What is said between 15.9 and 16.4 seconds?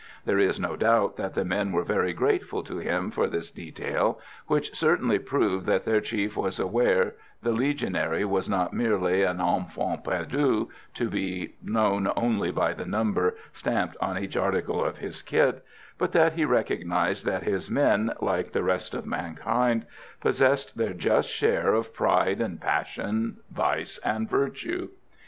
but that